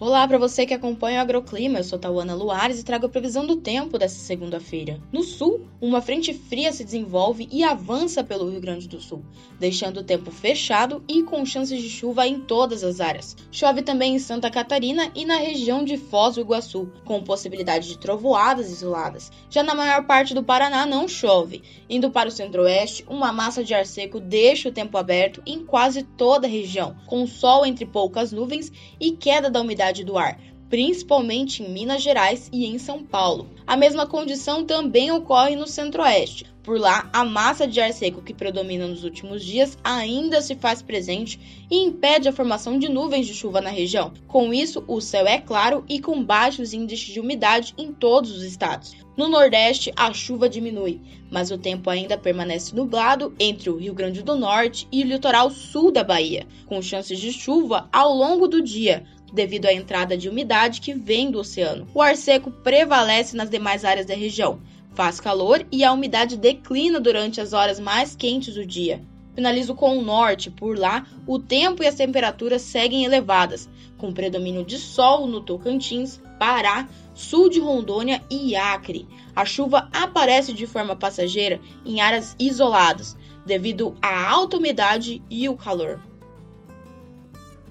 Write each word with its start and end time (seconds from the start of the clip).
Olá 0.00 0.28
para 0.28 0.38
você 0.38 0.64
que 0.64 0.72
acompanha 0.72 1.18
o 1.18 1.22
Agroclima, 1.22 1.80
eu 1.80 1.84
sou 1.84 1.98
Tauana 1.98 2.32
Luares 2.32 2.78
e 2.78 2.84
trago 2.84 3.06
a 3.06 3.08
previsão 3.08 3.44
do 3.44 3.56
tempo 3.56 3.98
dessa 3.98 4.20
segunda-feira. 4.20 5.00
No 5.12 5.24
sul, 5.24 5.66
uma 5.80 6.00
frente 6.00 6.32
fria 6.32 6.70
se 6.70 6.84
desenvolve 6.84 7.48
e 7.50 7.64
avança 7.64 8.22
pelo 8.22 8.48
Rio 8.48 8.60
Grande 8.60 8.86
do 8.86 9.00
Sul, 9.00 9.24
deixando 9.58 9.98
o 9.98 10.04
tempo 10.04 10.30
fechado 10.30 11.02
e 11.08 11.24
com 11.24 11.44
chances 11.44 11.82
de 11.82 11.90
chuva 11.90 12.28
em 12.28 12.38
todas 12.38 12.84
as 12.84 13.00
áreas. 13.00 13.36
Chove 13.50 13.82
também 13.82 14.14
em 14.14 14.20
Santa 14.20 14.48
Catarina 14.48 15.10
e 15.16 15.24
na 15.24 15.36
região 15.36 15.84
de 15.84 15.96
Foz 15.96 16.36
do 16.36 16.42
Iguaçu, 16.42 16.92
com 17.04 17.20
possibilidade 17.20 17.88
de 17.88 17.98
trovoadas 17.98 18.70
isoladas. 18.70 19.32
Já 19.50 19.64
na 19.64 19.74
maior 19.74 20.06
parte 20.06 20.32
do 20.32 20.44
Paraná 20.44 20.86
não 20.86 21.08
chove. 21.08 21.60
Indo 21.90 22.08
para 22.08 22.28
o 22.28 22.32
centro-oeste, 22.32 23.04
uma 23.08 23.32
massa 23.32 23.64
de 23.64 23.74
ar 23.74 23.84
seco 23.84 24.20
deixa 24.20 24.68
o 24.68 24.72
tempo 24.72 24.96
aberto 24.96 25.42
em 25.44 25.64
quase 25.64 26.04
toda 26.04 26.46
a 26.46 26.50
região, 26.50 26.94
com 27.04 27.26
sol 27.26 27.66
entre 27.66 27.84
poucas 27.84 28.30
nuvens 28.30 28.70
e 29.00 29.10
queda 29.10 29.50
da 29.50 29.60
umidade 29.60 29.87
umidade 29.88 30.04
do 30.04 30.18
ar, 30.18 30.38
principalmente 30.68 31.62
em 31.62 31.70
Minas 31.70 32.02
Gerais 32.02 32.48
e 32.52 32.66
em 32.66 32.78
São 32.78 33.02
Paulo. 33.02 33.48
A 33.66 33.76
mesma 33.76 34.06
condição 34.06 34.64
também 34.64 35.10
ocorre 35.10 35.56
no 35.56 35.66
centro-oeste. 35.66 36.46
Por 36.62 36.78
lá, 36.78 37.08
a 37.14 37.24
massa 37.24 37.66
de 37.66 37.80
ar 37.80 37.90
seco 37.94 38.20
que 38.20 38.34
predomina 38.34 38.86
nos 38.86 39.02
últimos 39.02 39.42
dias 39.42 39.78
ainda 39.82 40.42
se 40.42 40.54
faz 40.54 40.82
presente 40.82 41.40
e 41.70 41.82
impede 41.82 42.28
a 42.28 42.32
formação 42.32 42.78
de 42.78 42.90
nuvens 42.90 43.26
de 43.26 43.32
chuva 43.32 43.62
na 43.62 43.70
região. 43.70 44.12
Com 44.26 44.52
isso, 44.52 44.84
o 44.86 45.00
céu 45.00 45.26
é 45.26 45.38
claro 45.38 45.82
e 45.88 45.98
com 45.98 46.22
baixos 46.22 46.74
índices 46.74 47.06
de 47.06 47.20
umidade 47.20 47.72
em 47.78 47.90
todos 47.90 48.30
os 48.30 48.42
estados. 48.42 48.94
No 49.16 49.28
Nordeste, 49.28 49.90
a 49.96 50.12
chuva 50.12 50.48
diminui, 50.48 51.00
mas 51.30 51.50
o 51.50 51.58
tempo 51.58 51.88
ainda 51.88 52.16
permanece 52.16 52.76
nublado 52.76 53.34
entre 53.40 53.70
o 53.70 53.76
Rio 53.76 53.94
Grande 53.94 54.22
do 54.22 54.36
Norte 54.36 54.86
e 54.92 55.02
o 55.02 55.06
litoral 55.06 55.50
sul 55.50 55.90
da 55.90 56.04
Bahia, 56.04 56.46
com 56.66 56.80
chances 56.82 57.18
de 57.18 57.32
chuva 57.32 57.88
ao 57.90 58.14
longo 58.14 58.46
do 58.46 58.62
dia, 58.62 59.04
devido 59.32 59.66
à 59.66 59.72
entrada 59.72 60.16
de 60.16 60.28
umidade 60.28 60.80
que 60.80 60.94
vem 60.94 61.30
do 61.30 61.38
oceano. 61.38 61.86
O 61.94 62.02
ar 62.02 62.16
seco 62.16 62.50
prevalece 62.50 63.36
nas 63.36 63.50
demais 63.50 63.84
áreas 63.84 64.06
da 64.06 64.14
região. 64.14 64.60
Faz 64.94 65.20
calor 65.20 65.64
e 65.70 65.84
a 65.84 65.92
umidade 65.92 66.36
declina 66.36 66.98
durante 66.98 67.40
as 67.40 67.52
horas 67.52 67.78
mais 67.78 68.16
quentes 68.16 68.54
do 68.54 68.66
dia. 68.66 69.02
Finalizo 69.34 69.74
com 69.74 69.96
o 69.96 70.02
norte, 70.02 70.50
por 70.50 70.76
lá, 70.76 71.06
o 71.24 71.38
tempo 71.38 71.82
e 71.82 71.86
as 71.86 71.94
temperaturas 71.94 72.62
seguem 72.62 73.04
elevadas, 73.04 73.68
com 73.96 74.12
predomínio 74.12 74.64
de 74.64 74.76
sol 74.78 75.28
no 75.28 75.40
Tocantins, 75.40 76.20
Pará, 76.40 76.88
sul 77.14 77.48
de 77.48 77.60
Rondônia 77.60 78.20
e 78.28 78.56
Acre. 78.56 79.06
A 79.36 79.44
chuva 79.44 79.88
aparece 79.92 80.52
de 80.52 80.66
forma 80.66 80.96
passageira 80.96 81.60
em 81.86 82.00
áreas 82.00 82.34
isoladas, 82.36 83.16
devido 83.46 83.94
à 84.02 84.28
alta 84.28 84.56
umidade 84.56 85.22
e 85.30 85.48
o 85.48 85.56
calor. 85.56 86.00